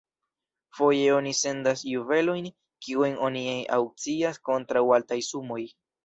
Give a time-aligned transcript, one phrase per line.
[0.77, 2.47] Foje oni sendas juvelojn,
[2.87, 3.43] kiujn oni
[3.77, 5.59] aŭkcias kontraŭ altaj sumoj.